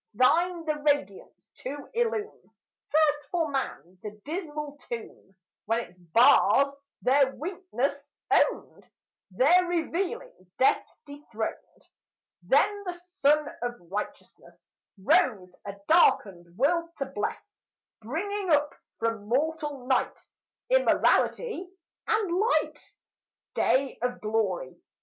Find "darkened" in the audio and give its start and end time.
15.87-16.57